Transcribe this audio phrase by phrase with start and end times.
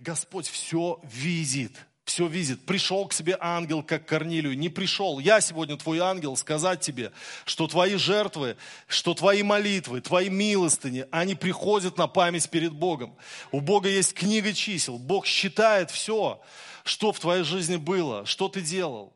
[0.00, 1.72] Господь все видит
[2.10, 2.66] все видит.
[2.66, 5.20] Пришел к себе ангел, как Корнилию, не пришел.
[5.20, 7.12] Я сегодня твой ангел сказать тебе,
[7.44, 8.56] что твои жертвы,
[8.88, 13.16] что твои молитвы, твои милостыни, они приходят на память перед Богом.
[13.52, 14.98] У Бога есть книга чисел.
[14.98, 16.40] Бог считает все,
[16.82, 19.14] что в твоей жизни было, что ты делал.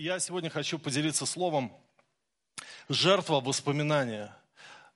[0.00, 1.72] Я сегодня хочу поделиться словом,
[2.88, 4.32] Жертва воспоминания.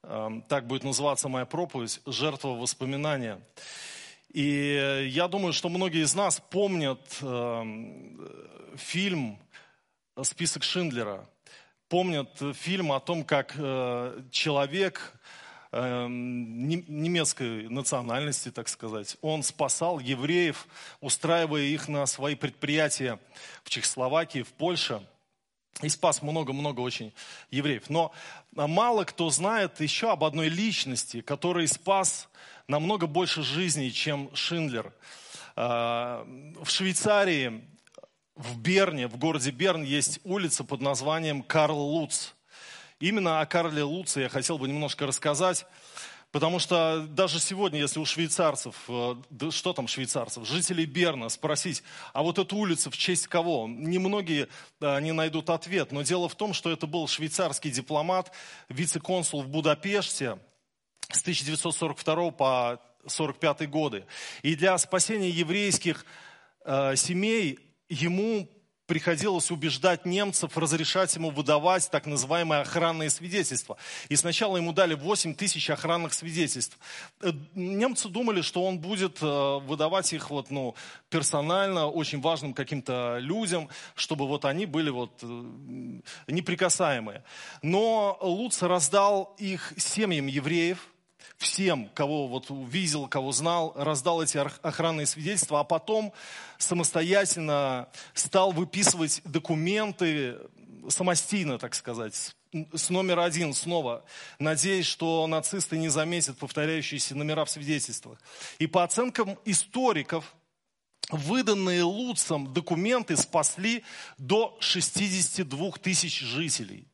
[0.05, 2.01] Эм, так будет называться моя проповедь.
[2.07, 3.41] Жертва воспоминания.
[4.33, 9.41] И я думаю, что многие из нас помнят эм, фильм
[10.23, 11.29] «Список Шиндлера».
[11.89, 15.15] Помнят фильм о том, как э, человек
[15.73, 20.67] немецкой национальности, так сказать, он спасал евреев,
[21.01, 23.19] устраивая их на свои предприятия
[23.65, 25.07] в Чехословакии, в Польше–
[25.81, 27.13] и спас много-много очень
[27.51, 27.89] евреев.
[27.89, 28.13] Но
[28.53, 32.29] мало кто знает еще об одной личности, который спас
[32.69, 34.93] намного больше жизней, чем Шиндлер.
[35.57, 36.27] А,
[36.63, 37.65] в Швейцарии,
[38.37, 42.33] в Берне, в городе Берн есть улица под названием Карл Луц.
[43.03, 45.67] Именно о Карле Луце я хотел бы немножко рассказать.
[46.31, 51.83] Потому что даже сегодня, если у швейцарцев, э, да что там швейцарцев, жителей Берна спросить,
[52.13, 54.47] а вот эту улицу в честь кого, немногие
[54.81, 55.91] э, не найдут ответ.
[55.91, 58.31] Но дело в том, что это был швейцарский дипломат,
[58.69, 60.39] вице-консул в Будапеште
[61.11, 64.07] с 1942 по 1945 годы.
[64.43, 66.07] И для спасения еврейских
[66.65, 67.59] э, семей
[67.89, 68.49] ему
[68.87, 73.77] приходилось убеждать немцев разрешать ему выдавать так называемые охранные свидетельства.
[74.09, 76.79] И сначала ему дали 8 тысяч охранных свидетельств.
[77.21, 80.75] Э, немцы думали, что он будет э, выдавать их вот, ну,
[81.09, 85.45] персонально очень важным каким-то людям, чтобы вот они были вот э,
[86.27, 87.25] неприкасаемые.
[87.63, 90.92] Но Луц раздал их семьям евреев,
[91.37, 96.13] всем, кого вот видел, кого знал, раздал эти охранные свидетельства, а потом
[96.59, 100.39] самостоятельно стал выписывать документы
[100.89, 102.35] самостийно, так сказать,
[102.75, 104.05] с номера один снова,
[104.39, 108.19] надеясь, что нацисты не заметят повторяющиеся номера в свидетельствах.
[108.59, 110.35] И по оценкам историков,
[111.11, 113.85] выданные Луцам документы спасли
[114.19, 116.87] до 62 тысяч жителей.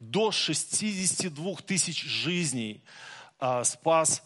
[0.00, 2.82] До 62 тысяч жизней
[3.64, 4.22] спас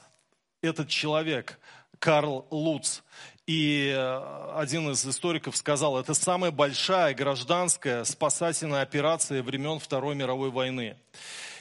[0.62, 1.58] этот человек,
[1.98, 3.02] Карл Луц.
[3.46, 10.50] И э, один из историков сказал, это самая большая гражданская спасательная операция времен Второй мировой
[10.50, 10.96] войны.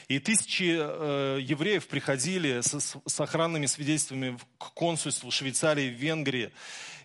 [0.08, 6.52] И тысячи э, евреев приходили с, с охранными свидетельствами к консульству Швейцарии в Венгрии.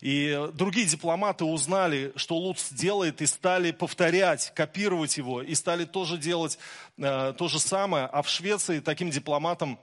[0.03, 6.19] И другие дипломаты узнали, что Луц делает, и стали повторять, копировать его, и стали тоже
[6.19, 6.59] делать
[6.99, 8.07] э, то же самое.
[8.07, 9.79] А в Швеции таким дипломатом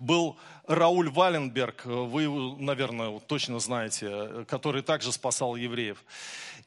[0.00, 6.04] был Рауль Валенберг, вы его, наверное, точно знаете, который также спасал евреев.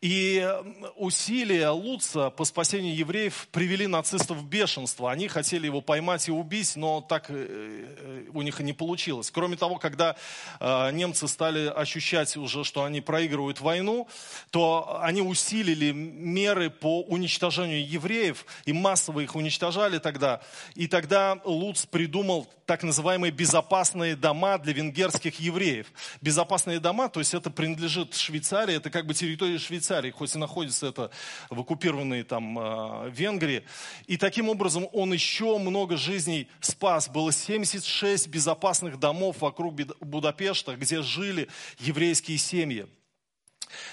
[0.01, 0.47] И
[0.95, 5.11] усилия Луца по спасению евреев привели нацистов в бешенство.
[5.11, 9.29] Они хотели его поймать и убить, но так э, э, у них и не получилось.
[9.29, 10.15] Кроме того, когда
[10.61, 14.07] э, немцы стали ощущать уже, что они проигрывают войну,
[14.51, 20.39] то они усилили меры по уничтожению евреев и массово их уничтожали тогда.
[20.75, 25.87] И тогда Луц придумал так называемые безопасные дома для венгерских евреев.
[26.21, 30.85] Безопасные дома, то есть это принадлежит Швейцарии, это как бы территория Швейцарии, хоть и находится
[30.85, 31.09] это
[31.49, 33.63] в оккупированной там э, Венгрии.
[34.05, 37.09] И таким образом он еще много жизней спас.
[37.09, 41.47] Было 76 безопасных домов вокруг Будапешта, где жили
[41.79, 42.85] еврейские семьи.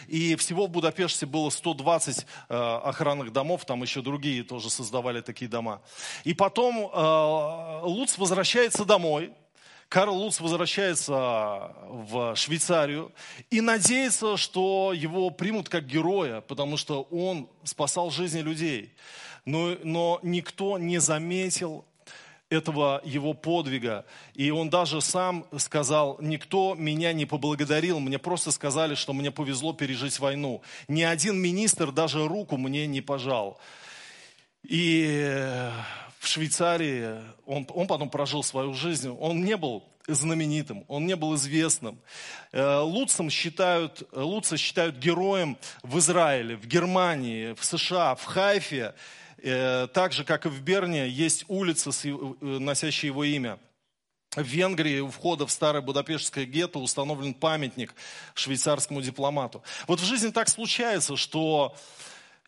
[0.08, 5.48] И всего в Будапеште было 120 э, охранных домов, там еще другие тоже создавали такие
[5.48, 5.82] дома.
[6.24, 9.32] И потом э, Луц возвращается домой,
[9.88, 13.12] Карл Луц возвращается в Швейцарию
[13.50, 18.92] и надеется, что его примут как героя, потому что он спасал жизни людей.
[19.44, 21.84] Но, но никто не заметил
[22.48, 24.04] этого его подвига.
[24.34, 29.72] И он даже сам сказал, никто меня не поблагодарил, мне просто сказали, что мне повезло
[29.72, 30.62] пережить войну.
[30.86, 33.58] Ни один министр даже руку мне не пожал.
[34.62, 35.70] И
[36.20, 41.34] в Швейцарии он, он потом прожил свою жизнь, он не был знаменитым, он не был
[41.34, 41.98] известным.
[42.52, 48.94] Э, Луцем считают, Луца считают героем в Израиле, в Германии, в США, в Хайфе.
[49.38, 52.08] Э, так же, как и в Берне, есть улица, э,
[52.40, 53.58] носящая его имя.
[54.34, 57.94] В Венгрии у входа в старое Будапештское гетто установлен памятник
[58.34, 59.62] швейцарскому дипломату.
[59.86, 61.74] Вот в жизни так случается, что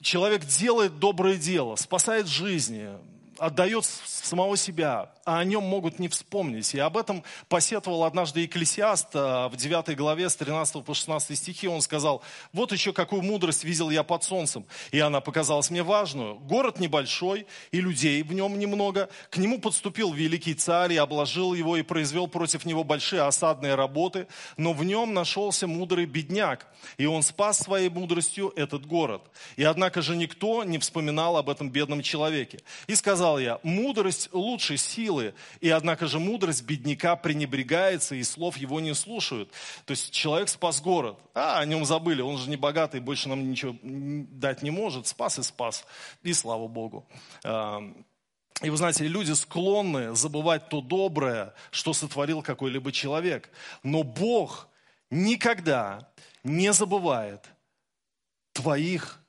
[0.00, 2.90] человек делает доброе дело, спасает жизни,
[3.38, 6.75] отдает самого себя, а о нем могут не вспомнить.
[6.75, 11.69] И об этом посетовал однажды Екклесиаст а, в 9 главе с 13 по 16 стихи.
[11.69, 14.67] Он сказал, вот еще какую мудрость видел я под солнцем.
[14.90, 16.37] И она показалась мне важную.
[16.37, 19.08] Город небольшой, и людей в нем немного.
[19.31, 24.26] К нему подступил великий царь и обложил его, и произвел против него большие осадные работы.
[24.56, 29.23] Но в нем нашелся мудрый бедняк, и он спас своей мудростью этот город.
[29.56, 32.61] И однако же никто не вспоминал об этом бедном человеке.
[32.87, 38.80] И сказал я, мудрость лучше силы, и однако же мудрость бедняка пренебрегается, и слов его
[38.80, 39.50] не слушают.
[39.84, 43.50] То есть человек спас город, а о нем забыли, он же не богатый, больше нам
[43.50, 45.84] ничего дать не может, спас и спас,
[46.22, 47.06] и слава Богу.
[48.62, 53.50] И вы знаете, люди склонны забывать то доброе, что сотворил какой-либо человек.
[53.82, 54.69] Но Бог
[55.10, 56.08] никогда
[56.42, 57.44] не забывает
[58.52, 59.20] твоих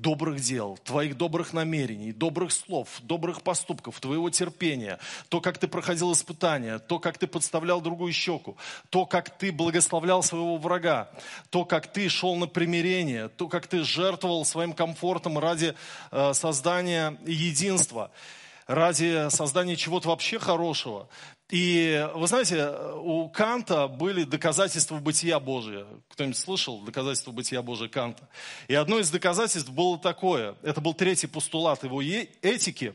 [0.00, 4.98] добрых дел, твоих добрых намерений, добрых слов, добрых поступков, твоего терпения,
[5.28, 8.56] то, как ты проходил испытания, то, как ты подставлял другую щеку,
[8.88, 11.10] то, как ты благословлял своего врага,
[11.50, 15.74] то, как ты шел на примирение, то, как ты жертвовал своим комфортом ради
[16.10, 18.10] э, создания единства
[18.66, 21.08] ради создания чего-то вообще хорошего.
[21.50, 25.84] И вы знаете, у Канта были доказательства бытия Божия.
[26.10, 28.28] Кто-нибудь слышал доказательства бытия Божия Канта?
[28.68, 30.54] И одно из доказательств было такое.
[30.62, 32.94] Это был третий постулат его этики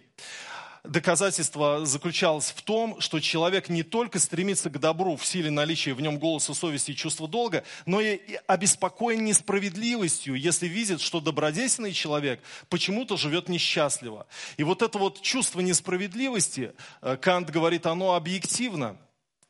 [0.88, 6.02] доказательство заключалось в том, что человек не только стремится к добру в силе наличия в
[6.02, 12.42] нем голоса совести и чувства долга, но и обеспокоен несправедливостью, если видит, что добродетельный человек
[12.70, 14.28] почему-то живет несчастливо.
[14.58, 18.98] И вот это вот чувство несправедливости, э, Кант говорит, оно объективно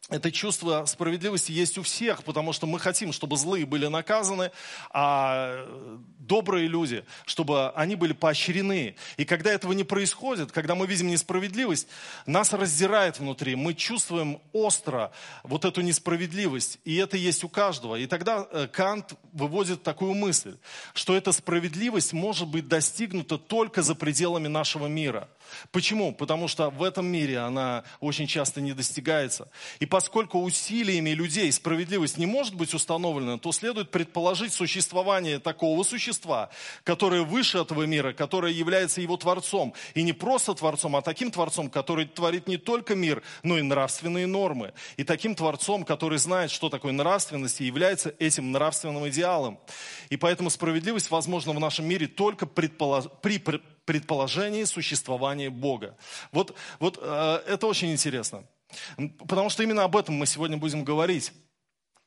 [0.10, 4.52] это чувство справедливости есть у всех, потому что мы хотим, чтобы злые были наказаны,
[4.92, 5.68] а
[6.19, 8.96] добрые люди, чтобы они были поощрены.
[9.18, 11.88] И когда этого не происходит, когда мы видим несправедливость,
[12.28, 15.12] нас раздирает внутри, мы чувствуем остро
[15.44, 17.96] вот эту несправедливость, и это есть у каждого.
[17.96, 20.56] И тогда э, Кант выводит такую мысль,
[20.94, 25.30] что эта справедливость может быть достигнута только за пределами нашего мира.
[25.71, 26.13] Почему?
[26.13, 29.50] Потому что в этом мире она очень часто не достигается.
[29.80, 36.50] И поскольку усилиями людей справедливость не может быть установлена, то следует предположить существование такого существа,
[36.83, 39.74] которое выше этого мира, которое является его творцом.
[39.94, 44.27] И не просто творцом, а таким творцом, который творит не только мир, но и нравственные
[44.27, 44.74] нормы.
[44.97, 49.59] И таким творцом, который знает, что такое нравственность, и является этим нравственным идеалом.
[50.09, 53.06] И поэтому справедливость возможна в нашем мире только предполож...
[53.21, 53.42] при
[53.86, 55.96] предположении существования Бога.
[56.32, 58.44] Вот, вот э, это очень интересно.
[59.20, 61.32] Потому что именно об этом мы сегодня будем говорить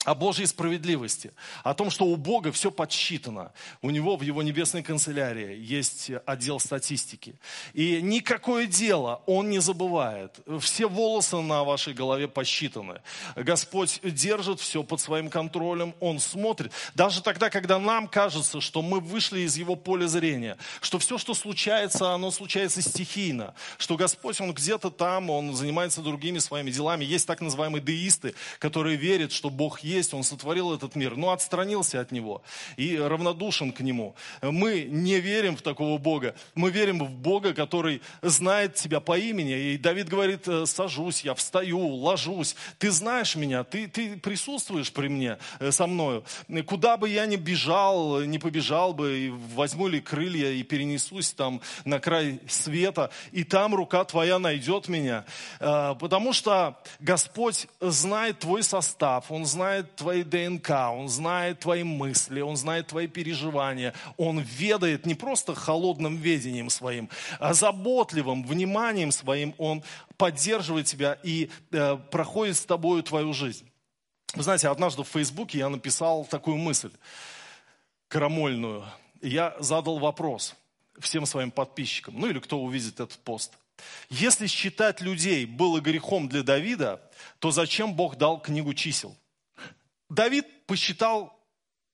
[0.04, 1.32] о Божьей справедливости,
[1.64, 3.52] о том, что у Бога все подсчитано.
[3.82, 7.34] У Него в Его небесной канцелярии есть отдел статистики.
[7.74, 10.38] И никакое дело Он не забывает.
[10.60, 13.00] Все волосы на вашей голове посчитаны.
[13.34, 16.72] Господь держит все под своим контролем, Он смотрит.
[16.94, 21.34] Даже тогда, когда нам кажется, что мы вышли из Его поля зрения, что все, что
[21.34, 27.04] случается, оно случается стихийно, что Господь, Он где-то там, Он занимается другими своими делами.
[27.04, 32.00] Есть так называемые деисты, которые верят, что Бог есть, Он сотворил этот мир, но отстранился
[32.00, 32.42] от Него
[32.76, 34.14] и равнодушен к Нему.
[34.42, 36.34] Мы не верим в такого Бога.
[36.54, 39.72] Мы верим в Бога, который знает тебя по имени.
[39.72, 42.56] И Давид говорит, «Э, сажусь, я встаю, ложусь.
[42.78, 46.24] Ты знаешь меня, ты, ты присутствуешь при мне, э, со мною.
[46.66, 52.00] Куда бы я ни бежал, не побежал бы, возьму ли крылья и перенесусь там на
[52.00, 55.24] край света, и там рука твоя найдет меня.
[55.60, 61.82] Э, потому что Господь знает твой состав, Он знает знает твои ДНК, Он знает твои
[61.82, 63.94] мысли, Он знает твои переживания.
[64.16, 67.08] Он ведает не просто холодным ведением своим,
[67.38, 69.54] а заботливым вниманием своим.
[69.58, 69.82] Он
[70.16, 73.70] поддерживает тебя и э, проходит с тобой твою жизнь.
[74.34, 76.90] Вы знаете, однажды в Фейсбуке я написал такую мысль
[78.08, 78.84] крамольную.
[79.22, 80.54] Я задал вопрос
[80.98, 83.52] всем своим подписчикам, ну или кто увидит этот пост.
[84.10, 87.00] Если считать людей было грехом для Давида,
[87.38, 89.16] то зачем Бог дал книгу чисел?
[90.08, 91.38] Давид посчитал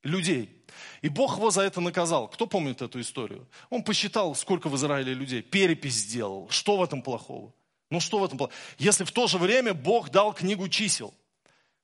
[0.03, 0.65] людей.
[1.03, 2.29] И Бог его за это наказал.
[2.29, 3.49] Кто помнит эту историю?
[3.71, 5.43] Он посчитал, сколько в Израиле людей.
[5.43, 6.49] Перепись сделал.
[6.51, 7.53] Что в этом плохого?
[7.91, 8.57] Ну что в этом плохого?
[8.79, 11.15] Если в то же время Бог дал книгу чисел.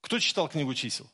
[0.01, 1.07] Кто читал книгу чисел?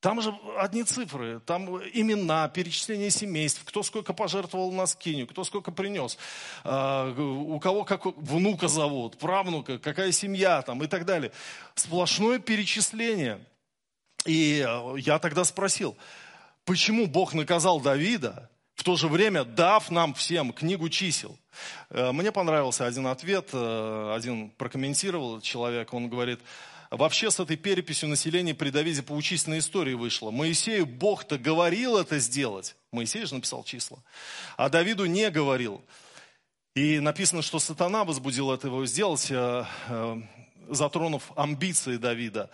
[0.00, 5.72] Там же одни цифры, там имена, перечисление семейств, кто сколько пожертвовал на скиню, кто сколько
[5.72, 6.16] принес,
[6.62, 11.32] а, у кого как внука зовут, правнука, какая семья там и так далее.
[11.74, 13.44] Сплошное перечисление–
[14.24, 15.96] и э, я тогда спросил,
[16.64, 21.38] почему Бог наказал Давида, в то же время дав нам всем книгу чисел.
[21.90, 26.40] Э, мне понравился один ответ, э, один прокомментировал человек, он говорит,
[26.90, 30.30] вообще с этой переписью населения при Давиде поучительная история вышла.
[30.30, 32.76] Моисею Бог-то говорил это сделать.
[32.92, 33.98] Моисей же написал числа.
[34.56, 35.84] А Давиду не говорил.
[36.74, 39.32] И написано, что сатана возбудил это его сделать,
[40.70, 42.50] затронув амбиции Давида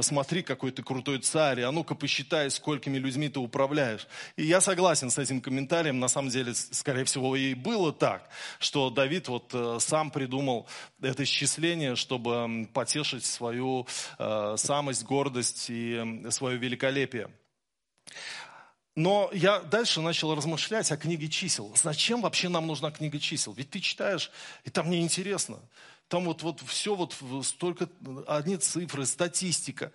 [0.00, 4.06] смотри, какой ты крутой царь, а ну-ка посчитай, сколькими людьми ты управляешь.
[4.36, 8.88] И я согласен с этим комментарием, на самом деле, скорее всего, и было так, что
[8.88, 10.66] Давид вот э, сам придумал
[11.02, 13.86] это исчисление, чтобы потешить свою
[14.18, 17.28] э, самость, гордость и свое великолепие.
[18.94, 21.72] Но я дальше начал размышлять о книге чисел.
[21.74, 23.54] Зачем вообще нам нужна книга чисел?
[23.54, 24.30] Ведь ты читаешь,
[24.64, 25.58] и там неинтересно.
[26.12, 27.88] Там вот, вот все вот столько,
[28.26, 29.92] одни цифры, статистика.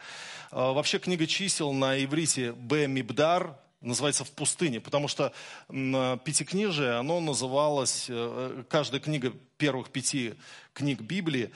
[0.50, 2.88] А, вообще книга чисел на иврите Б.
[2.88, 5.32] Мибдар, называется «В пустыне», потому что
[5.68, 10.34] Пятикнижие, оно называлось, э, каждая книга первых пяти
[10.74, 11.52] книг Библии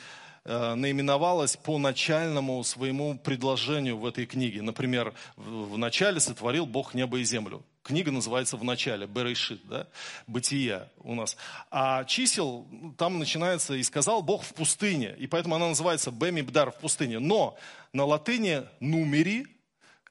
[0.46, 4.62] э, наименовалась по начальному своему предложению в этой книге.
[4.62, 7.64] Например, в начале сотворил Бог небо и землю.
[7.84, 9.88] Книга называется в начале, Берешит, да,
[10.28, 11.36] Бытия у нас.
[11.72, 16.78] А чисел там начинается «И сказал Бог в пустыне», и поэтому она называется Бемибдар в
[16.78, 17.18] пустыне.
[17.20, 17.58] Но
[17.92, 19.48] на латыни «нумери»,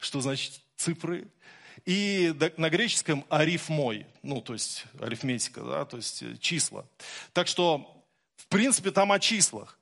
[0.00, 1.28] что значит цифры,
[1.86, 6.84] и на греческом арифмой, ну, то есть арифметика, да, то есть э, числа.
[7.32, 8.04] Так что,
[8.36, 9.78] в принципе, там о числах.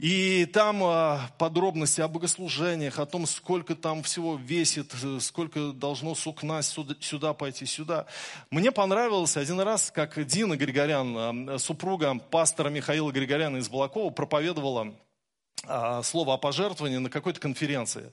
[0.00, 6.62] И там а, подробности о богослужениях, о том, сколько там всего весит, сколько должно сукна
[6.62, 8.06] сюда пойти, сюда.
[8.50, 14.94] Мне понравилось один раз, как Дина Григорян, а, супруга пастора Михаила Григоряна из Балакова, проповедовала
[15.66, 18.10] а, слово о пожертвовании на какой-то конференции.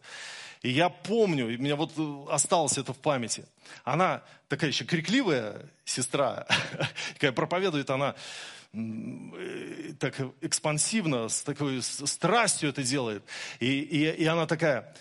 [0.64, 3.46] И я помню, и у меня вот э, осталось это в памяти.
[3.86, 6.48] Она такая еще крикливая сестра,
[7.14, 8.16] такая проповедует она,
[8.74, 8.80] Э,
[10.00, 13.24] так экспансивно, с такой страстью это делает.
[13.60, 14.96] И, и, и она такая,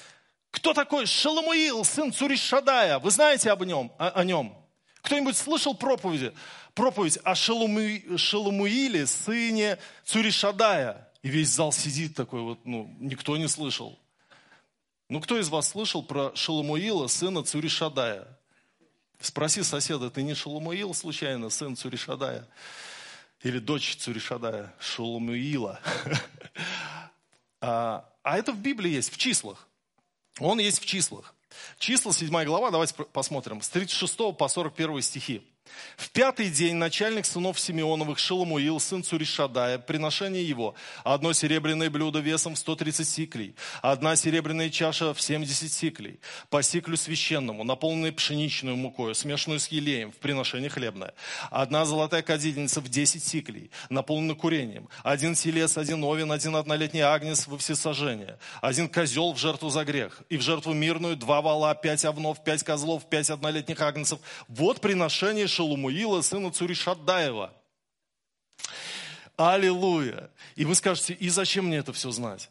[0.51, 2.99] кто такой Шаламуил, сын Цуришадая?
[2.99, 3.93] Вы знаете об нем?
[3.99, 4.57] О, о нем?
[5.03, 6.33] Кто-нибудь слышал проповеди?
[6.75, 11.09] Проповедь о Шаламу, Шаламуиле, сыне Цуришадая.
[11.23, 13.99] И весь зал сидит такой вот, ну, никто не слышал.
[15.09, 18.27] Ну, кто из вас слышал про Шаламуила, сына Цуришадая?
[19.21, 22.47] Спроси соседа, ты не Шаламуил случайно, сын Цуришадая?
[23.43, 25.81] Или дочь Цуришадая, Шулумуила.
[27.61, 29.69] а, а это в Библии есть, в числах.
[30.39, 31.35] Он есть в числах.
[31.79, 35.43] Числа, 7 глава, давайте посмотрим, с 36 по 41 стихи.
[35.97, 42.55] В пятый день начальник сынов Симеоновых Шаламуил, сын Цуришадая, приношение его, одно серебряное блюдо весом
[42.55, 46.21] в 130 сиклей, одна серебряная чаша в 70 сиклей,
[46.51, 51.15] по сиклю священному, наполненной пшеничную мукою, смешанную с елеем, в приношение хлебное,
[51.51, 57.47] одна золотая кадильница в 10 сиклей, наполненная курением, один телец, один овен, один однолетний агнец
[57.47, 62.05] во всесожжение, один козел в жертву за грех, и в жертву мирную два вала, пять
[62.05, 64.19] овнов, пять козлов, пять однолетних агнцев.
[64.49, 67.53] Вот приношение Шалумуила, сына Цуришаддаева.
[69.37, 70.31] Аллилуйя.
[70.55, 72.51] И вы скажете, и зачем мне это все знать?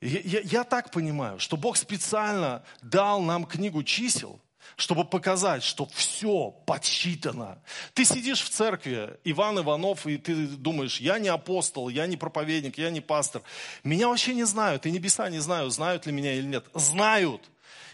[0.00, 4.40] Я, я, я так понимаю, что Бог специально дал нам книгу чисел,
[4.76, 7.58] чтобы показать, что все подсчитано.
[7.92, 12.78] Ты сидишь в церкви, Иван Иванов, и ты думаешь, я не апостол, я не проповедник,
[12.78, 13.42] я не пастор.
[13.84, 16.64] Меня вообще не знают, и небеса не знают, знают ли меня или нет.
[16.72, 17.42] Знают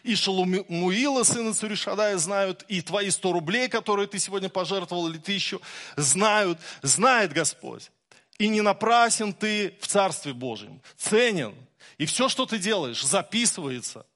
[0.05, 5.61] и Шалумуила, сына Цуришадая, знают, и твои 100 рублей, которые ты сегодня пожертвовал, или тысячу,
[5.97, 7.91] знают, знает Господь.
[8.39, 11.55] И не напрасен ты в Царстве Божьем, ценен.
[11.99, 14.07] И все, что ты делаешь, записывается.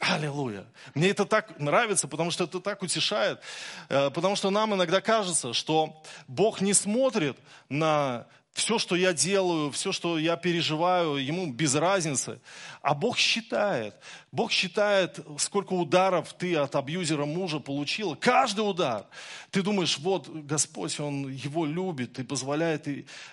[0.00, 0.64] Аллилуйя.
[0.94, 3.40] Мне это так нравится, потому что это так утешает.
[3.88, 7.36] Э, потому что нам иногда кажется, что Бог не смотрит
[7.68, 12.38] на все, что я делаю, все, что я переживаю, ему без разницы.
[12.82, 13.94] А Бог считает.
[14.30, 18.14] Бог считает, сколько ударов ты от абьюзера мужа получила.
[18.14, 19.06] Каждый удар.
[19.50, 22.86] Ты думаешь, вот Господь, Он его любит и позволяет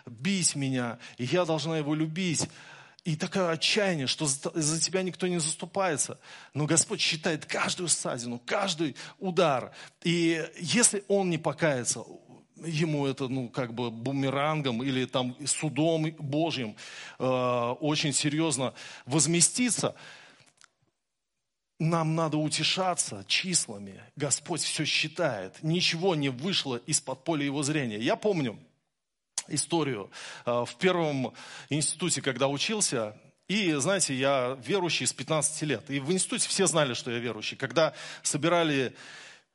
[0.05, 2.47] бить меня, и я должна его любить.
[3.03, 6.19] И такое отчаяние, что за тебя никто не заступается.
[6.53, 9.71] Но Господь считает каждую ссадину, каждый удар.
[10.03, 12.03] И если он не покается,
[12.65, 16.75] ему это, ну, как бы бумерангом или там судом Божьим
[17.17, 17.23] э,
[17.79, 18.73] очень серьезно
[19.05, 19.95] возместиться,
[21.79, 24.01] нам надо утешаться числами.
[24.15, 25.63] Господь все считает.
[25.63, 27.99] Ничего не вышло из-под поля его зрения.
[27.99, 28.59] Я помню
[29.47, 30.11] историю
[30.45, 31.33] э, в первом
[31.69, 33.15] институте, когда учился,
[33.47, 35.89] и, знаете, я верующий с 15 лет.
[35.89, 37.57] И в институте все знали, что я верующий.
[37.57, 38.95] Когда собирали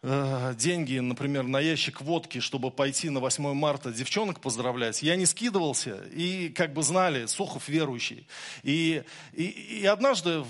[0.05, 5.97] деньги, например, на ящик водки, чтобы пойти на 8 марта девчонок поздравлять, я не скидывался,
[6.13, 8.27] и как бы знали, Сухов верующий.
[8.63, 10.49] И, и, и однажды в,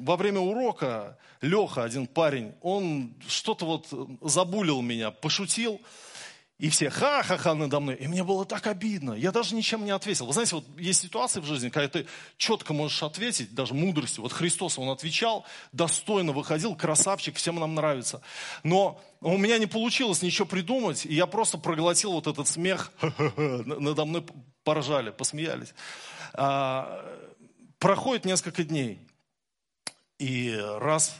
[0.00, 3.86] во время урока Леха, один парень, он что-то вот
[4.22, 5.80] забулил меня, пошутил,
[6.58, 7.94] и все ха-ха-ха надо мной.
[7.94, 9.12] И мне было так обидно.
[9.12, 10.26] Я даже ничем не ответил.
[10.26, 14.22] Вы знаете, вот есть ситуации в жизни, когда ты четко можешь ответить, даже мудростью.
[14.22, 18.22] Вот Христос, Он отвечал, достойно выходил, красавчик, всем нам нравится.
[18.64, 22.90] Но у меня не получилось ничего придумать, и я просто проглотил вот этот смех.
[23.36, 24.26] Надо мной
[24.64, 25.72] поржали, посмеялись.
[26.34, 27.04] А,
[27.78, 28.98] проходит несколько дней,
[30.18, 31.16] и раз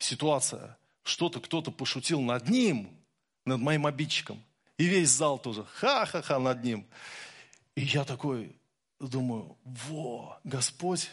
[0.00, 2.90] ситуация, что-то кто-то пошутил над ним,
[3.44, 4.42] над моим обидчиком–
[4.78, 6.86] и весь зал тоже ха-ха-ха над ним.
[7.74, 8.56] И я такой
[9.00, 11.10] думаю, во, Господь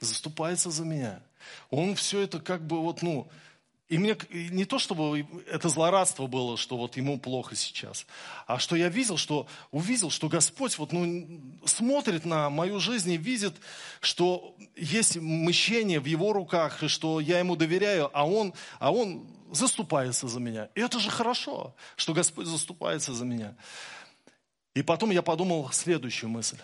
[0.00, 1.22] заступается за меня.
[1.70, 3.30] Он все это как бы вот, ну,
[3.90, 8.06] и мне не то, чтобы это злорадство было, что вот ему плохо сейчас,
[8.46, 13.16] а что я видел, что увидел, что Господь вот, ну, смотрит на мою жизнь и
[13.16, 13.56] видит,
[14.00, 19.26] что есть мыщение в его руках, и что я ему доверяю, а он, а он
[19.50, 20.68] заступается за меня.
[20.76, 23.56] И это же хорошо, что Господь заступается за меня.
[24.74, 26.58] И потом я подумал следующую мысль.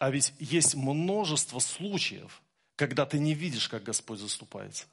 [0.00, 2.42] А ведь есть множество случаев,
[2.74, 4.86] когда ты не видишь, как Господь заступается.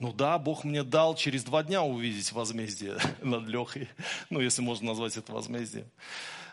[0.00, 3.86] Ну да, Бог мне дал через два дня увидеть возмездие над Лехой.
[4.30, 5.90] Ну, если можно назвать это возмездием.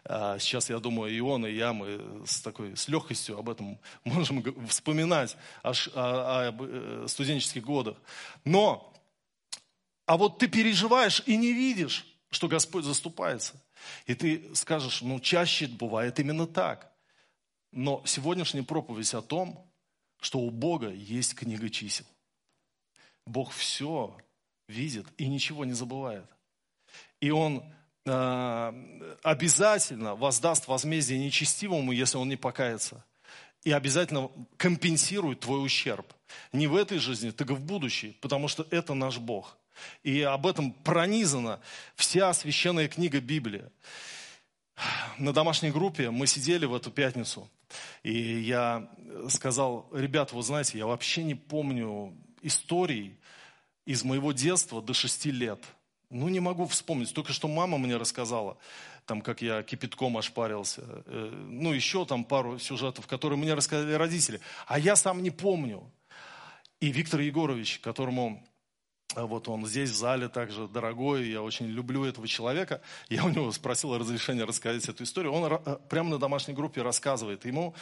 [0.04, 3.80] А сейчас, я думаю, и он, и я, мы с такой, с легкостью об этом
[4.04, 7.96] можем вспоминать о, о, о студенческих годах.
[8.44, 8.94] Но,
[10.06, 13.54] а вот ты переживаешь и не видишь, что Господь заступается.
[14.08, 16.92] И ты скажешь, ну, чаще бывает именно так.
[17.72, 19.72] Но сегодняшняя проповедь о том,
[20.20, 22.06] что у Бога есть книга чисел.
[23.28, 24.16] Бог все
[24.68, 26.26] видит и ничего не забывает.
[27.20, 27.64] И Он
[28.06, 33.04] э, обязательно воздаст возмездие нечестивому, если он не покается.
[33.64, 36.14] И обязательно компенсирует твой ущерб.
[36.54, 39.58] Не в этой жизни, так и в будущей, потому что это наш Бог.
[40.04, 41.60] И об этом пронизана
[41.96, 43.66] вся священная книга Библии.
[45.18, 47.50] На домашней группе мы сидели в эту пятницу,
[48.04, 48.88] и я
[49.30, 53.17] сказал, ребята, вы знаете, я вообще не помню историй
[53.88, 55.64] из моего детства до шести лет.
[56.10, 57.14] Ну, не могу вспомнить.
[57.14, 58.58] Только что мама мне рассказала,
[59.06, 60.82] там, как я кипятком ошпарился.
[61.06, 64.42] Э, ну, еще там пару сюжетов, которые мне рассказали родители.
[64.68, 65.90] А я сам не помню.
[66.82, 68.46] И Виктор Егорович, которому
[69.16, 72.82] э, вот он здесь в зале также дорогой, я очень люблю этого человека.
[73.08, 75.32] Я у него спросил разрешения рассказать эту историю.
[75.32, 77.46] Он э, прямо на домашней группе рассказывает.
[77.46, 77.74] Ему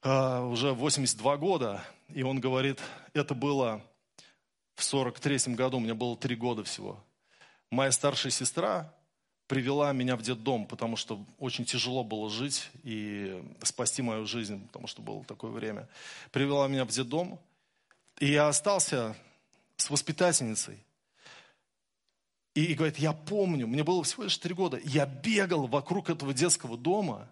[0.00, 2.78] уже 82 года, и он говорит,
[3.14, 3.82] это было
[4.78, 7.04] в 43 году, мне было три года всего.
[7.68, 8.94] Моя старшая сестра
[9.48, 14.86] привела меня в детдом, потому что очень тяжело было жить и спасти мою жизнь, потому
[14.86, 15.88] что было такое время.
[16.30, 17.40] Привела меня в детдом,
[18.20, 19.16] и я остался
[19.76, 20.78] с воспитательницей.
[22.54, 26.32] И, и говорит, я помню, мне было всего лишь три года, я бегал вокруг этого
[26.32, 27.28] детского дома,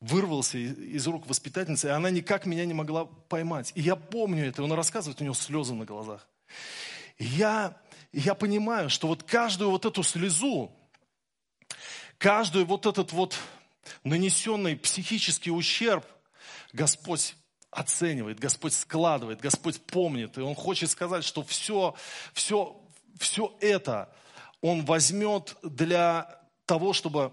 [0.00, 3.72] вырвался из рук воспитательницы, и она никак меня не могла поймать.
[3.74, 6.28] И я помню это, и он рассказывает, у него слезы на глазах.
[7.18, 7.76] Я,
[8.12, 10.70] я понимаю, что вот каждую вот эту слезу,
[12.18, 13.36] каждую вот этот вот
[14.04, 16.04] нанесенный психический ущерб
[16.72, 17.36] Господь
[17.70, 20.38] оценивает, Господь складывает, Господь помнит.
[20.38, 21.94] И Он хочет сказать, что все,
[22.32, 22.80] все,
[23.18, 24.12] все это
[24.60, 27.32] Он возьмет для того, чтобы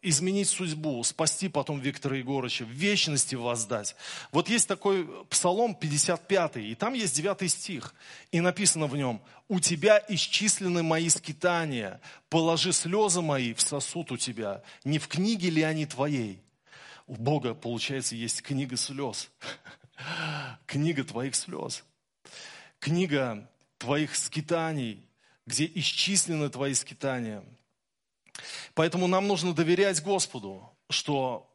[0.00, 3.96] изменить судьбу, спасти потом Виктора Егорыча, в вечности воздать.
[4.32, 7.94] Вот есть такой псалом 55, и там есть 9 стих,
[8.30, 14.16] и написано в нем, «У тебя исчислены мои скитания, положи слезы мои в сосуд у
[14.16, 16.40] тебя, не в книге ли они твоей?»
[17.06, 19.30] У Бога, получается, есть книга слез,
[20.66, 21.82] книга твоих слез,
[22.78, 25.08] книга твоих скитаний,
[25.46, 27.42] где исчислены твои скитания–
[28.74, 31.50] Поэтому нам нужно доверять Господу, что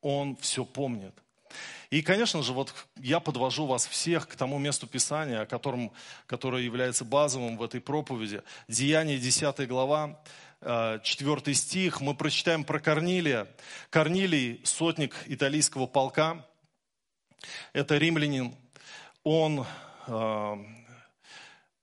[0.00, 1.14] Он все помнит.
[1.90, 5.92] И, конечно же, вот я подвожу вас всех к тому месту Писания, о котором,
[6.26, 8.42] которое является базовым в этой проповеди.
[8.68, 10.20] Деяние 10 глава,
[10.60, 12.00] 4 э, стих.
[12.00, 13.46] Мы прочитаем про Корнилия.
[13.90, 16.44] Корнилий– сотник италийского полка.
[17.72, 18.54] Это римлянин.
[19.22, 19.64] Он
[20.06, 20.56] э,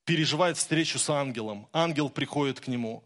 [0.04, 1.68] переживает встречу с ангелом.
[1.72, 3.04] Ангел приходит к нему.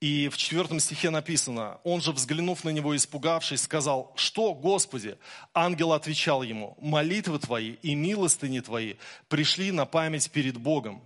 [0.00, 5.18] И в четвертом стихе написано, он же, взглянув на него, испугавшись, сказал, что, Господи?
[5.52, 8.94] Ангел отвечал ему, молитвы твои и милостыни твои
[9.28, 11.02] пришли на память перед Богом.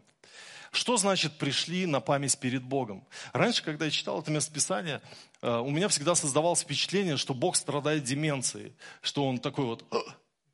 [0.72, 3.04] Что значит пришли на память перед Богом?
[3.32, 5.00] Раньше, когда я читал это местописание,
[5.40, 9.96] э, у меня всегда создавалось впечатление, что Бог страдает деменцией, что он такой вот «Э,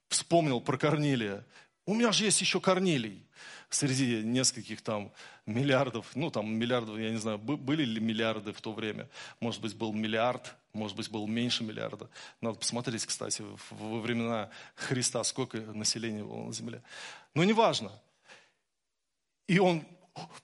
[0.09, 1.45] вспомнил про Корнилия.
[1.87, 3.28] У меня же есть еще Корнилий
[3.71, 5.13] среди нескольких там
[5.47, 9.09] миллиардов, ну там миллиардов, я не знаю, были ли миллиарды в то время,
[9.41, 12.09] может быть был миллиард, может быть был меньше миллиарда.
[12.41, 16.83] Надо посмотреть, кстати, во времена Христа, сколько населения было на земле.
[17.35, 17.93] Но неважно.
[19.47, 19.85] И он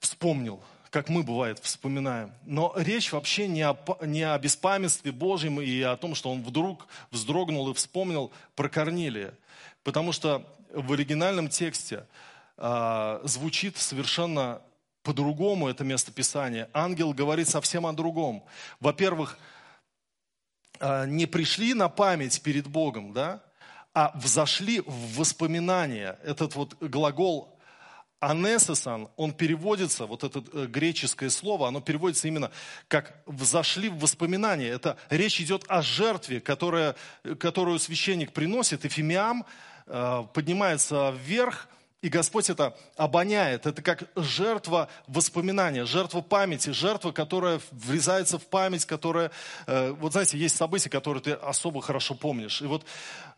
[0.00, 2.32] вспомнил, как мы, бывает, вспоминаем.
[2.46, 6.86] Но речь вообще не о, не о беспамятстве Божьем и о том, что он вдруг
[7.10, 9.34] вздрогнул и вспомнил про Корнилия.
[9.82, 12.06] Потому что в оригинальном тексте
[12.56, 14.62] а, звучит совершенно
[15.02, 16.68] по-другому это место Писания.
[16.72, 18.44] Ангел говорит совсем о другом.
[18.80, 19.38] Во-первых,
[20.80, 23.42] а, не пришли на память перед Богом, да,
[23.92, 26.18] а взошли в воспоминания.
[26.24, 27.54] Этот вот глагол
[28.20, 32.50] анесесан, он переводится, вот это э, греческое слово, оно переводится именно
[32.88, 34.68] как «взошли в воспоминания».
[34.68, 36.96] Это речь идет о жертве, которая,
[37.38, 39.44] которую священник приносит, и фимиам
[39.86, 41.68] э, поднимается вверх,
[42.04, 43.64] и Господь это обоняет.
[43.64, 49.30] Это как жертва воспоминания, жертва памяти, жертва, которая врезается в память, которая...
[49.66, 52.60] Э, вот знаете, есть события, которые ты особо хорошо помнишь.
[52.60, 52.84] И вот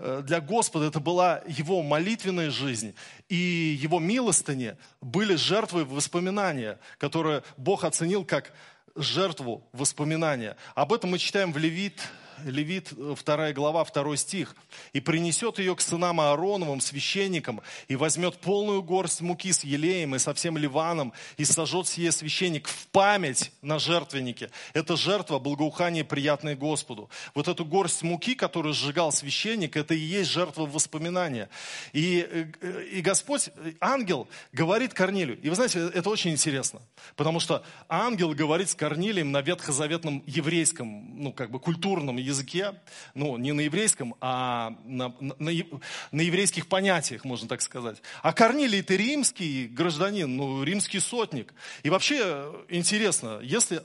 [0.00, 2.96] э, для Господа это была его молитвенная жизнь.
[3.28, 3.36] И
[3.80, 8.52] его милостыни были жертвой воспоминания, которые Бог оценил как
[8.96, 10.56] жертву воспоминания.
[10.74, 12.02] Об этом мы читаем в Левит
[12.44, 14.54] Левит, 2 глава, 2 стих.
[14.92, 20.18] «И принесет ее к сынам Аароновым, священникам, и возьмет полную горсть муки с елеем и
[20.18, 24.50] со всем ливаном, и сожжет сие священник в память на жертвеннике».
[24.74, 27.08] Это жертва, благоухание, приятное Господу.
[27.34, 31.48] Вот эту горсть муки, которую сжигал священник, это и есть жертва воспоминания.
[31.92, 32.48] И,
[32.92, 35.38] и Господь, ангел, говорит Корнилию.
[35.40, 36.80] И вы знаете, это очень интересно,
[37.16, 42.74] потому что ангел говорит с Корнилием на ветхозаветном еврейском, ну, как бы культурном языке,
[43.14, 48.02] ну, не на еврейском, а на, на, на еврейских понятиях, можно так сказать.
[48.22, 51.54] А Корнилий это римский гражданин, ну, римский сотник.
[51.82, 53.82] И вообще интересно, если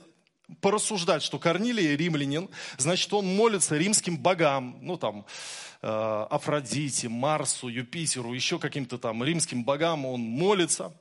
[0.59, 5.25] порассуждать, что Корнилий римлянин, значит, он молится римским богам, ну, там,
[5.81, 10.93] э, Афродите, Марсу, Юпитеру, еще каким-то там римским богам он молится.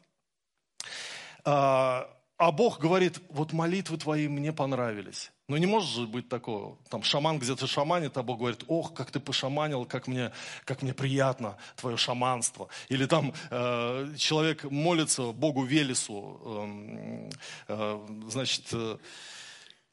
[2.40, 5.30] А, Бог говорит, вот молитвы твои мне понравились.
[5.46, 6.78] Но не может же быть такого.
[6.88, 10.32] Там шаман где-то шаманит, а Бог говорит, ох, как ты пошаманил, как мне,
[10.64, 12.70] как мне приятно твое шаманство.
[12.88, 17.30] Или там э, человек молится Богу Велесу, э,
[17.68, 18.96] э, значит, э,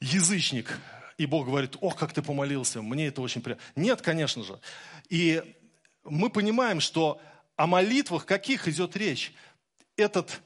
[0.00, 0.80] язычник,
[1.18, 3.62] и Бог говорит, ох, как ты помолился, мне это очень приятно.
[3.76, 4.58] Нет, конечно же.
[5.10, 5.42] И
[6.02, 7.20] мы понимаем, что
[7.56, 9.34] о молитвах каких идет речь?
[9.98, 10.40] Этот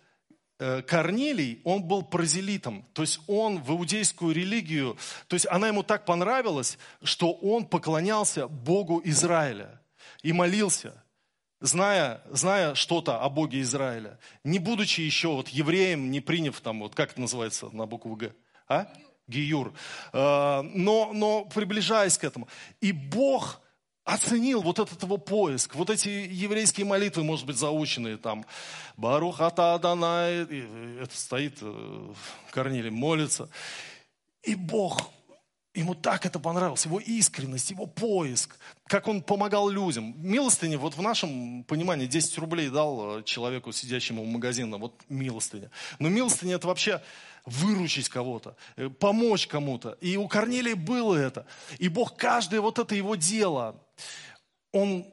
[0.87, 4.97] Корнилий, он был прозелитом, то есть он в иудейскую религию,
[5.29, 9.81] то есть она ему так понравилась, что он поклонялся Богу Израиля
[10.23, 11.03] и молился,
[11.61, 16.95] зная, зная что-то о Боге Израиля, не будучи еще вот евреем, не приняв там, вот
[16.95, 18.33] как это называется на букву Г,
[18.69, 18.87] а?
[19.29, 19.73] Гиюр,
[20.13, 22.49] э, но, но приближаясь к этому.
[22.81, 23.62] И Бог
[24.05, 28.45] оценил вот этот его поиск, вот эти еврейские молитвы, может быть, заученные там.
[28.97, 30.43] Барухата Адонай,
[31.01, 32.13] это стоит э,
[32.51, 33.49] Корнилий, молится.
[34.43, 35.11] И Бог,
[35.75, 40.15] ему так это понравилось, его искренность, его поиск, как он помогал людям.
[40.19, 45.71] Милостыня, вот в нашем понимании 10 рублей дал э, человеку, сидящему в магазине, вот милостыня.
[45.99, 47.03] Но милостыня это вообще
[47.47, 49.97] выручить кого-то, э, помочь кому-то.
[50.01, 51.47] И у Корнелия было это.
[51.79, 53.77] И Бог каждое вот это его дело,
[54.73, 55.07] он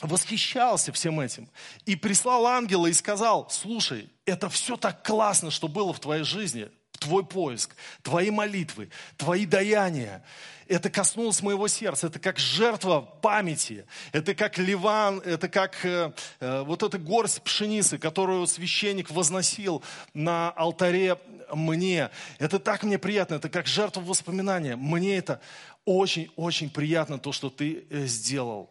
[0.00, 1.50] восхищался всем этим.
[1.84, 6.70] И прислал ангела и сказал, слушай, это все так классно, что было в твоей жизни,
[6.98, 10.22] твой поиск, твои молитвы, твои даяния
[10.68, 12.06] это коснулось моего сердца.
[12.06, 13.86] Это как жертва памяти.
[14.12, 19.82] Это как ливан, это как э, э, вот эта горсть пшеницы, которую священник возносил
[20.14, 21.18] на алтаре
[21.52, 22.10] мне.
[22.38, 23.36] Это так мне приятно.
[23.36, 24.76] Это как жертва воспоминания.
[24.76, 25.40] Мне это
[25.84, 28.70] очень-очень приятно, то, что ты э, сделал.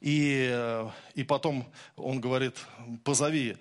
[0.00, 2.56] И, э, и потом он говорит,
[3.02, 3.56] позови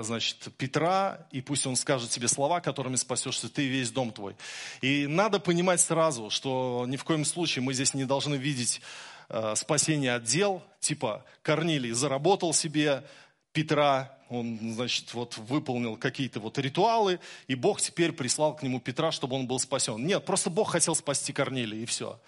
[0.00, 4.34] значит, Петра, и пусть он скажет тебе слова, которыми спасешься ты и весь дом твой.
[4.80, 8.80] И надо понимать сразу, что ни в коем случае мы здесь не должны видеть
[9.28, 13.04] э, спасение от дел, типа Корнилий заработал себе
[13.52, 19.12] Петра, он, значит, вот выполнил какие-то вот ритуалы, и Бог теперь прислал к нему Петра,
[19.12, 20.04] чтобы он был спасен.
[20.04, 22.18] Нет, просто Бог хотел спасти Корнилия, и все.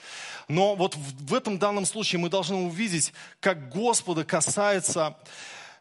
[0.48, 5.16] Но вот в, этом данном случае мы должны увидеть, как Господа касается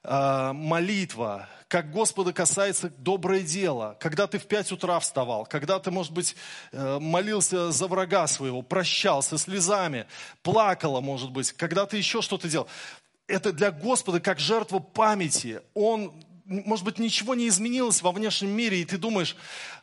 [0.04, 5.90] э, молитва, как Господа касается доброе дело, когда ты в пять утра вставал, когда ты,
[5.90, 6.36] может быть,
[6.72, 10.06] э, молился за врага своего, прощался слезами,
[10.44, 12.68] плакала, может быть, когда ты еще что-то делал.
[13.34, 15.62] Это для Господа как жертва памяти.
[15.74, 16.14] Он
[16.46, 19.36] может быть, ничего не изменилось во внешнем мире, и ты думаешь,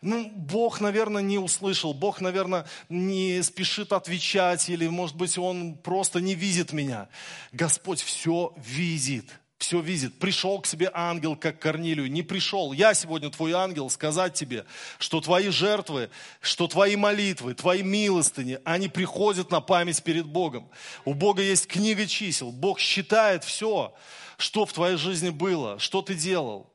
[0.02, 6.20] ну, Бог, наверное, не услышал, Бог, наверное, не спешит отвечать, или, может быть, Он просто
[6.20, 7.08] не видит меня.
[7.52, 10.18] Господь все видит все видит.
[10.18, 12.10] Пришел к себе ангел, как Корнилию.
[12.10, 12.72] Не пришел.
[12.72, 14.64] Я сегодня твой ангел сказать тебе,
[14.98, 20.68] что твои жертвы, что твои молитвы, твои милостыни, они приходят на память перед Богом.
[21.04, 22.50] У Бога есть книга чисел.
[22.50, 23.94] Бог считает все
[24.40, 26.72] что в твоей жизни было, что ты делал.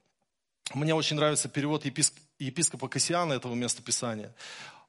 [0.73, 2.13] Мне очень нравится перевод еписк...
[2.39, 4.33] епископа Кассиана этого места Писания.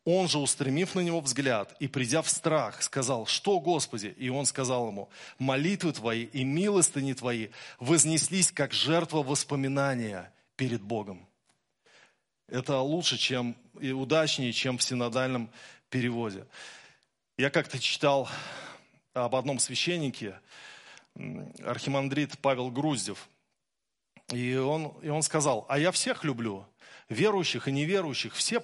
[0.06, 4.14] Он же, устремив на него взгляд и придя в страх, сказал, что, Господи?
[4.16, 5.08] И он сказал ему,
[5.40, 7.48] молитвы твои и милостыни твои
[7.80, 11.26] вознеслись, как жертва воспоминания перед Богом.
[12.46, 15.50] Это лучше, чем и удачнее, чем в синодальном
[15.90, 16.46] переводе.
[17.36, 18.28] Я как-то читал
[19.12, 20.38] об одном священнике,
[21.64, 23.28] архимандрит Павел Груздев.
[24.28, 26.64] И он, и он сказал, а я всех люблю,
[27.08, 28.60] верующих и неверующих, все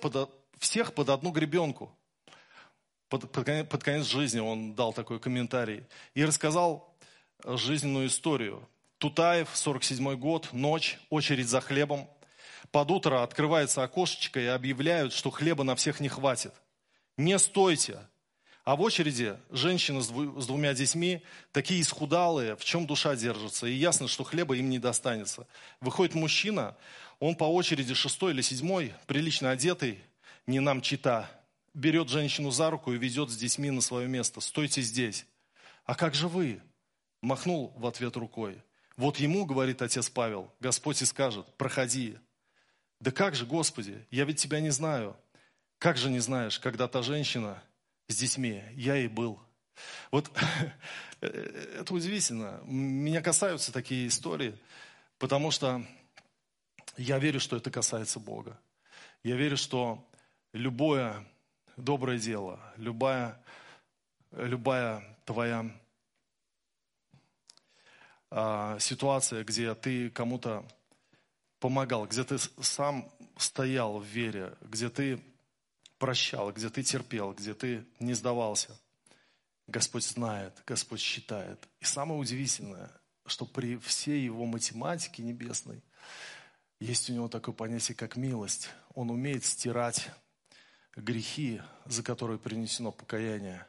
[0.58, 1.96] всех под одну гребенку.
[3.08, 5.84] Под, под, конец, под конец жизни он дал такой комментарий.
[6.14, 6.96] И рассказал
[7.44, 8.68] жизненную историю.
[8.98, 12.08] Тутаев, 47 год, ночь, очередь за хлебом.
[12.70, 16.54] Под утро открывается окошечко и объявляют, что хлеба на всех не хватит.
[17.16, 17.98] Не стойте,
[18.64, 23.66] а в очереди женщина с, двумя детьми, такие исхудалые, в чем душа держится.
[23.66, 25.48] И ясно, что хлеба им не достанется.
[25.80, 26.76] Выходит мужчина,
[27.18, 30.00] он по очереди шестой или седьмой, прилично одетый,
[30.46, 31.30] не нам чита,
[31.74, 34.40] берет женщину за руку и ведет с детьми на свое место.
[34.40, 35.26] Стойте здесь.
[35.84, 36.62] А как же вы?
[37.20, 38.62] Махнул в ответ рукой.
[38.96, 42.18] Вот ему, говорит отец Павел, Господь и скажет, проходи.
[43.00, 45.16] Да как же, Господи, я ведь тебя не знаю.
[45.78, 47.62] Как же не знаешь, когда та женщина
[48.08, 48.62] с детьми.
[48.74, 49.40] Я и был.
[50.10, 50.30] Вот
[51.20, 52.60] это удивительно.
[52.64, 54.58] Меня касаются такие истории,
[55.18, 55.84] потому что
[56.96, 58.60] я верю, что это касается Бога.
[59.24, 60.06] Я верю, что
[60.52, 61.26] любое
[61.76, 63.40] доброе дело, любая,
[64.32, 65.70] любая твоя
[68.30, 70.64] а, ситуация, где ты кому-то
[71.58, 75.22] помогал, где ты сам стоял в вере, где ты
[75.98, 78.78] прощал, где ты терпел, где ты не сдавался.
[79.66, 81.68] Господь знает, Господь считает.
[81.80, 82.90] И самое удивительное,
[83.26, 85.82] что при всей его математике небесной
[86.80, 88.70] есть у него такое понятие, как милость.
[88.94, 90.10] Он умеет стирать
[90.96, 93.66] грехи, за которые принесено покаяние.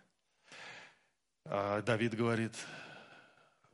[1.46, 2.54] А Давид говорит,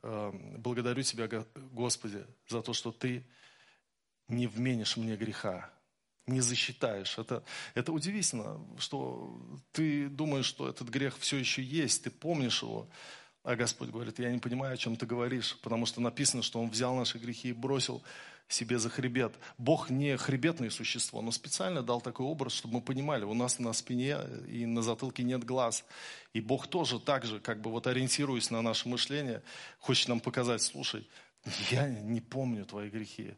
[0.02, 1.28] «Эм, благодарю Тебя,
[1.72, 3.24] Господи, за то, что Ты
[4.28, 5.70] не вменишь мне греха
[6.30, 7.18] не засчитаешь.
[7.18, 7.42] Это,
[7.74, 9.38] это удивительно, что
[9.72, 12.88] ты думаешь, что этот грех все еще есть, ты помнишь его.
[13.42, 16.70] А Господь говорит, я не понимаю, о чем ты говоришь, потому что написано, что Он
[16.70, 18.02] взял наши грехи и бросил
[18.52, 19.32] себе за хребет.
[19.58, 23.72] Бог не хребетное существо, но специально дал такой образ, чтобы мы понимали, у нас на
[23.72, 25.84] спине и на затылке нет глаз.
[26.32, 29.42] И Бог тоже так же, как бы вот ориентируясь на наше мышление,
[29.78, 31.08] хочет нам показать, слушай,
[31.70, 33.36] я не помню твои грехи.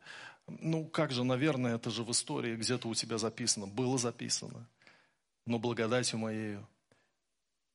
[0.48, 3.66] Ну, как же, наверное, это же в истории где-то у тебя записано.
[3.66, 4.66] Было записано.
[5.46, 6.66] Но благодатью моею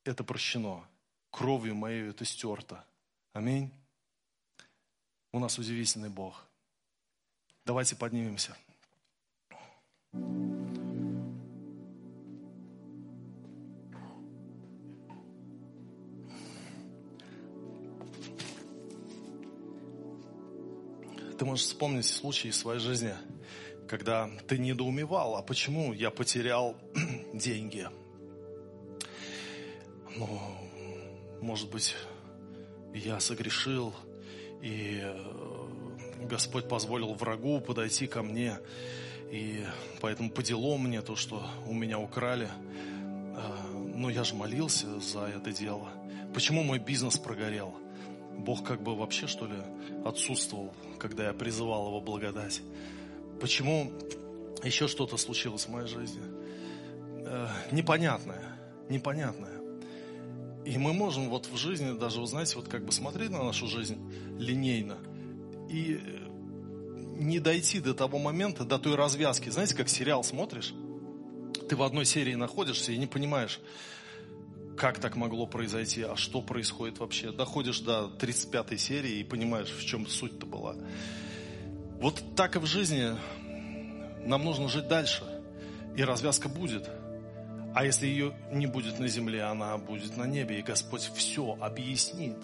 [0.04, 0.84] это прощено.
[1.32, 2.84] Кровью моею это стерто.
[3.34, 3.71] Аминь.
[5.32, 6.46] У нас удивительный Бог.
[7.67, 8.56] Давайте поднимемся.
[21.38, 23.13] Ты можешь вспомнить случаи из своей жизни,
[23.89, 26.77] когда ты недоумевал, а почему я потерял
[27.34, 27.89] деньги?
[30.15, 30.39] Ну,
[31.41, 31.97] может быть,
[32.93, 33.93] я согрешил,
[34.62, 35.56] и э,
[36.21, 38.60] Господь позволил врагу подойти ко мне,
[39.32, 39.63] и
[40.01, 42.49] поэтому по мне то, что у меня украли.
[43.36, 45.89] Э, но я же молился за это дело.
[46.34, 47.75] Почему мой бизнес прогорел?
[48.38, 49.56] Бог как бы вообще, что ли,
[50.06, 52.62] отсутствовал, когда я призывал Его благодать?
[53.41, 53.91] Почему
[54.63, 56.21] еще что-то случилось в моей жизни?
[57.25, 58.43] Э, непонятное,
[58.89, 59.58] непонятное.
[60.65, 63.67] И мы можем вот в жизни даже, вы знаете, вот как бы смотреть на нашу
[63.67, 63.97] жизнь
[64.38, 64.97] линейно
[65.69, 65.99] и
[67.17, 69.49] не дойти до того момента, до той развязки.
[69.49, 70.73] Знаете, как сериал смотришь,
[71.67, 73.60] ты в одной серии находишься и не понимаешь,
[74.77, 77.32] как так могло произойти, а что происходит вообще.
[77.32, 80.75] Доходишь до 35 серии и понимаешь, в чем суть-то была.
[81.99, 83.15] Вот так и в жизни
[84.25, 85.23] нам нужно жить дальше.
[85.95, 86.88] И развязка будет.
[87.73, 90.60] А если ее не будет на земле, она будет на небе.
[90.60, 92.38] И Господь все объяснит.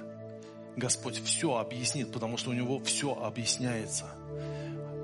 [0.76, 4.06] Господь все объяснит, потому что у Него все объясняется.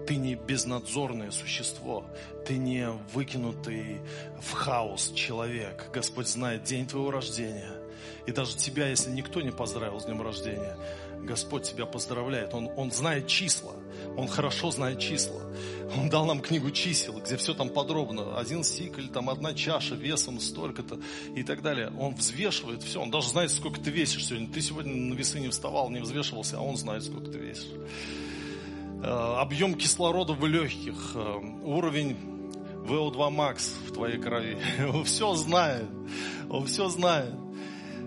[0.08, 2.04] Ты не безнадзорное существо,
[2.48, 4.02] ты не выкинутый
[4.42, 5.92] в хаос человек.
[5.94, 7.74] Господь знает день твоего рождения.
[8.26, 10.76] И даже тебя, если никто не поздравил с днем рождения,
[11.24, 12.54] Господь тебя поздравляет.
[12.54, 13.74] Он, он знает числа.
[14.18, 15.42] Он хорошо знает числа.
[15.98, 18.38] Он дал нам книгу чисел, где все там подробно.
[18.38, 21.00] Один сикль, там одна чаша весом столько-то
[21.36, 21.92] и так далее.
[22.00, 23.02] Он взвешивает все.
[23.02, 24.48] Он даже знает, сколько ты весишь сегодня.
[24.48, 27.68] Ты сегодня на весы не вставал, не взвешивался, а он знает, сколько ты весишь.
[29.04, 32.18] Э, объем кислорода в легких, э, уровень
[32.86, 34.58] VO2 max в твоей крови.
[34.94, 35.86] Он все знает.
[36.50, 37.34] Он все знает.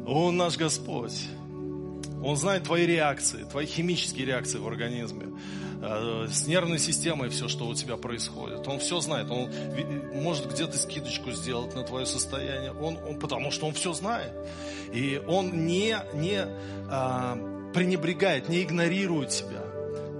[0.06, 1.28] Он наш Господь.
[2.22, 5.28] Он знает твои реакции, твои химические реакции в организме,
[5.82, 8.66] э, с нервной системой все, что у тебя происходит.
[8.68, 9.30] Он все знает.
[9.30, 9.50] Он
[10.14, 14.32] может где-то скидочку сделать на твое состояние, он, он, потому что он все знает.
[14.92, 16.46] И он не, не
[16.88, 17.36] а,
[17.74, 19.62] пренебрегает, не игнорирует тебя.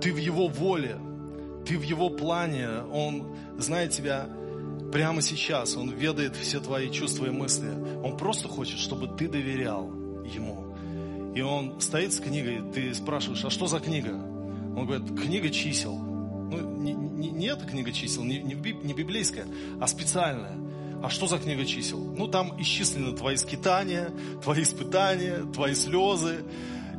[0.01, 0.99] Ты в его воле,
[1.67, 2.69] ты в его плане.
[2.93, 4.27] Он знает тебя
[4.93, 5.77] прямо сейчас.
[5.77, 7.71] Он ведает все твои чувства и мысли.
[8.03, 9.91] Он просто хочет, чтобы ты доверял
[10.25, 10.62] ему.
[11.35, 14.13] И он стоит с книгой, ты спрашиваешь, а что за книга?
[14.13, 15.97] Он говорит, книга чисел.
[15.97, 19.47] Ну, не, не, не эта книга чисел, не, не, библейская,
[19.81, 20.57] а специальная.
[21.03, 21.99] А что за книга чисел?
[21.99, 24.11] Ну, там исчислены твои скитания,
[24.43, 26.45] твои испытания, твои слезы,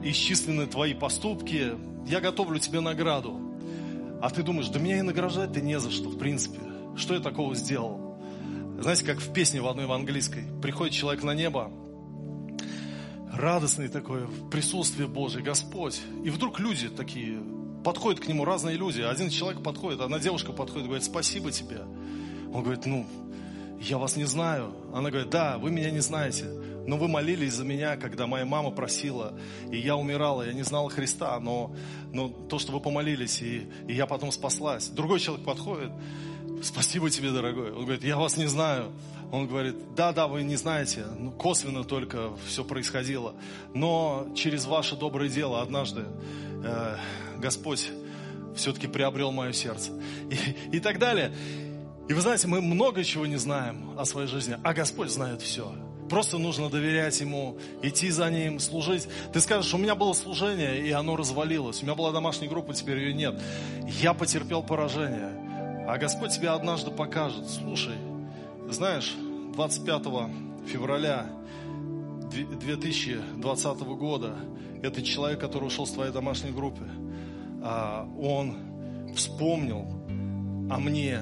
[0.04, 1.74] исчислены твои поступки.
[2.08, 3.40] Я готовлю тебе награду.
[4.22, 6.60] А ты думаешь, да меня и награждать-то не за что, в принципе.
[6.96, 8.18] Что я такого сделал?
[8.80, 10.44] Знаете, как в песне в одной в английской.
[10.62, 11.72] Приходит человек на небо,
[13.34, 16.02] радостный такой, в присутствии Божье, Господь.
[16.24, 17.40] И вдруг люди такие,
[17.84, 19.02] подходят к нему разные люди.
[19.02, 21.82] Один человек подходит, одна девушка подходит, говорит, спасибо тебе.
[22.54, 23.06] Он говорит, ну,
[23.82, 24.74] я вас не знаю.
[24.94, 26.46] Она говорит, да, вы меня не знаете,
[26.86, 29.34] но вы молились за меня, когда моя мама просила,
[29.72, 31.76] и я умирала, я не знала Христа, но,
[32.12, 34.90] но то, что вы помолились, и, и я потом спаслась.
[34.90, 35.92] Другой человек подходит,
[36.62, 37.72] спасибо тебе, дорогой.
[37.72, 38.92] Он говорит, я вас не знаю.
[39.34, 43.34] Он говорит, да, да, вы не знаете, ну, косвенно только все происходило.
[43.74, 46.04] Но через ваше доброе дело однажды
[46.64, 46.98] э,
[47.40, 47.90] Господь
[48.56, 49.92] все-таки приобрел мое сердце.
[50.30, 51.34] И, и так далее.
[52.08, 55.74] И вы знаете, мы много чего не знаем о своей жизни, а Господь знает все.
[56.12, 59.08] Просто нужно доверять Ему, идти за Ним, служить.
[59.34, 61.82] Ты скажешь, у меня было служение, и оно развалилось.
[61.82, 63.42] У меня была домашняя группа, теперь ее нет.
[64.00, 65.88] Я потерпел поражение.
[65.88, 67.50] А Господь тебе однажды покажет.
[67.50, 67.96] Слушай,
[68.70, 69.16] знаешь,
[69.54, 70.04] 25
[70.66, 71.28] февраля
[72.32, 74.36] 2020 года
[74.82, 76.88] этот человек, который ушел с твоей домашней группы,
[77.62, 78.58] а, он
[79.16, 79.86] вспомнил
[80.70, 81.20] о мне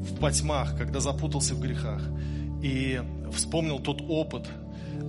[0.00, 2.02] в потьмах, когда запутался в грехах,
[2.62, 3.00] и
[3.32, 4.48] вспомнил тот опыт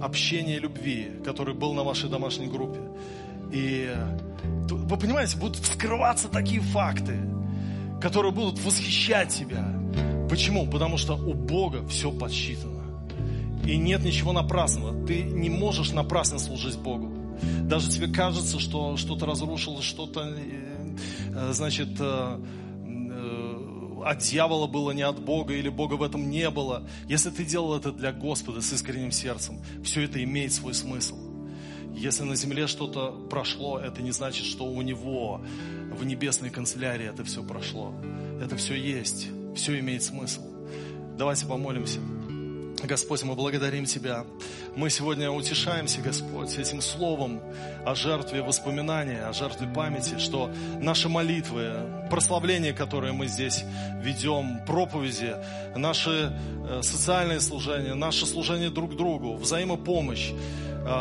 [0.01, 2.79] общения любви, который был на вашей домашней группе.
[3.51, 3.93] И
[4.69, 7.19] вы понимаете, будут вскрываться такие факты,
[8.01, 9.80] которые будут восхищать тебя.
[10.31, 10.65] Почему?
[10.65, 13.03] Потому что у Бога все подсчитано.
[13.65, 15.05] И нет ничего напрасного.
[15.05, 17.11] Ты не можешь напрасно служить Богу.
[17.63, 20.95] Даже тебе кажется, что что-то разрушилось, что-то, э,
[21.35, 22.39] э, значит, э,
[24.05, 26.87] от дьявола было не от Бога, или Бога в этом не было.
[27.09, 31.17] Если ты делал это для Господа с искренним сердцем, все это имеет свой смысл.
[31.93, 35.41] Если на земле что-то прошло, это не значит, что у Него
[35.93, 37.93] в небесной канцелярии это все прошло.
[38.41, 40.41] Это все есть все имеет смысл.
[41.17, 41.99] Давайте помолимся.
[42.83, 44.25] Господь, мы благодарим Тебя.
[44.75, 47.41] Мы сегодня утешаемся, Господь, этим словом
[47.85, 51.73] о жертве воспоминания, о жертве памяти, что наши молитвы,
[52.09, 53.63] прославление, которое мы здесь
[54.01, 55.35] ведем, проповеди,
[55.75, 56.33] наши
[56.67, 60.31] э, социальные служения, наше служение друг другу, взаимопомощь,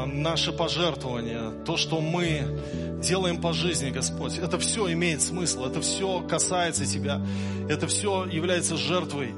[0.07, 2.61] наши пожертвования, то, что мы
[3.03, 7.20] делаем по жизни, Господь, это все имеет смысл, это все касается Тебя,
[7.68, 9.35] это все является жертвой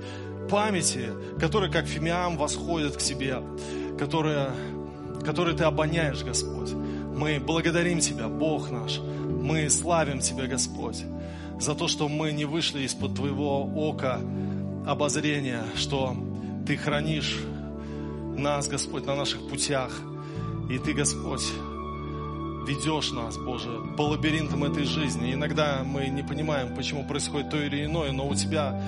[0.51, 3.39] памяти, которая, как фимиам, восходит к Тебе,
[3.99, 4.51] которая,
[5.25, 6.73] которой Ты обоняешь, Господь.
[6.73, 11.05] Мы благодарим Тебя, Бог наш, мы славим Тебя, Господь,
[11.61, 14.21] за то, что мы не вышли из-под Твоего ока
[14.87, 16.17] обозрения, что
[16.67, 17.39] Ты хранишь
[18.37, 19.93] нас, Господь, на наших путях.
[20.73, 21.53] И Ты, Господь,
[22.67, 23.69] ведешь нас, Боже,
[23.99, 25.35] по лабиринтам этой жизни.
[25.35, 28.81] Иногда мы не понимаем, почему происходит то или иное, но у Тебя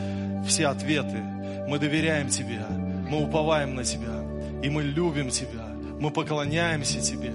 [0.49, 1.22] все ответы.
[1.68, 2.64] Мы доверяем Тебе,
[3.11, 4.24] мы уповаем на Тебя,
[4.62, 5.68] и мы любим Тебя,
[6.01, 7.35] мы поклоняемся Тебе,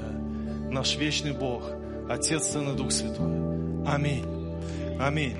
[0.71, 1.69] наш вечный Бог,
[2.09, 3.85] Отец, Сын и Дух Святой.
[3.85, 4.25] Аминь.
[4.99, 5.37] Аминь.